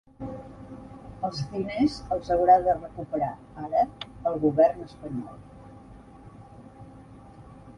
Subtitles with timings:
[1.27, 3.29] Els diners els haurà de recuperar,
[3.67, 3.83] ara,
[4.31, 5.39] el govern espanyol.